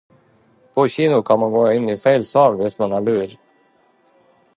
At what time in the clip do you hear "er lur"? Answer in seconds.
3.01-3.37